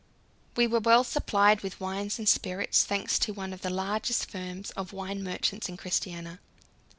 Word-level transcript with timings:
We 0.55 0.65
were 0.65 0.79
well 0.79 1.03
supplied 1.03 1.61
with 1.61 1.79
wines 1.79 2.17
and 2.17 2.27
spirits, 2.27 2.83
thanks 2.85 3.19
to 3.19 3.33
one 3.33 3.53
of 3.53 3.61
the 3.61 3.69
largest 3.69 4.31
firms 4.31 4.71
of 4.71 4.93
wine 4.93 5.21
merchants 5.23 5.69
in 5.69 5.77
Christiania. 5.77 6.39